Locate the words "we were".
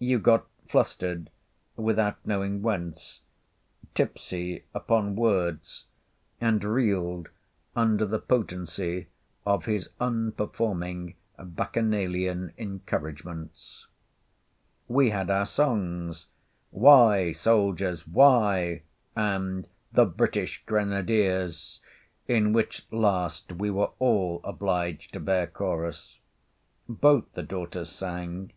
23.52-23.90